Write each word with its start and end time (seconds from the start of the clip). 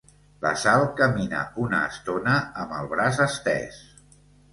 La 0.43 0.51
Sal 0.59 0.85
camina 1.01 1.41
una 1.63 1.81
estona 1.89 2.33
amb 2.63 2.73
el 2.79 2.89
braç 2.95 3.21
estès. 3.27 3.79